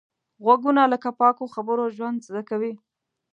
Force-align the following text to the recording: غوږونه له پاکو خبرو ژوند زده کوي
غوږونه 0.43 0.81
له 0.91 0.97
پاکو 1.19 1.45
خبرو 1.55 1.85
ژوند 1.95 2.17
زده 2.27 2.41
کوي 2.49 2.73